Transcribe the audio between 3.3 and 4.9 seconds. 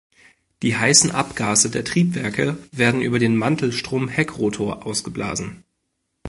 Mantelstrom-Heckrotor